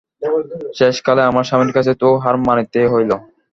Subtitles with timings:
[0.77, 3.11] শেষকালে আমার স্বামীর কাছে তো হার মানিতে হইল।